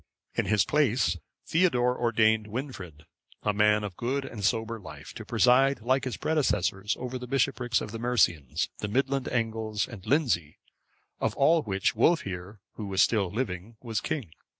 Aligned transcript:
In 0.33 0.45
his 0.45 0.65
place, 0.65 1.17
Theodore 1.45 1.95
ordained 1.95 2.47
Wynfrid,(555) 2.47 3.05
a 3.43 3.53
man 3.53 3.83
of 3.83 3.95
good 3.95 4.25
and 4.25 4.43
sober 4.43 4.79
life, 4.79 5.13
to 5.13 5.23
preside, 5.25 5.79
like 5.81 6.05
his 6.05 6.17
predecessors, 6.17 6.97
over 6.99 7.19
the 7.19 7.27
bishoprics 7.27 7.81
of 7.81 7.91
the 7.91 7.99
Mercians, 7.99 8.69
the 8.79 8.87
Midland 8.87 9.27
Angles, 9.27 9.87
and 9.87 10.03
Lindsey, 10.07 10.57
of 11.19 11.35
all 11.35 11.61
which, 11.61 11.93
Wulfhere, 11.95 12.57
who 12.77 12.87
was 12.87 13.03
still 13.03 13.29
living, 13.29 13.77
was 13.79 14.01
king. 14.01 14.31